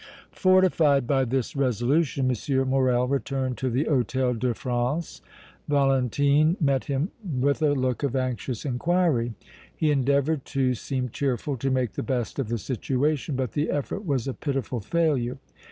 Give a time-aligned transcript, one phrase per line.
[0.33, 2.67] Fortified by this resolution M.
[2.69, 5.21] Morrel returned to the Hôtel de France.
[5.67, 9.35] Valentine met him with a look of anxious inquiry.
[9.77, 14.03] He endeavoured to seem cheerful, to make the best of the situation, but the effort
[14.03, 15.37] was a pitiful failure.